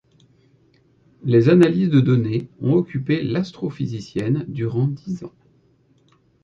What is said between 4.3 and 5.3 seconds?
durant dix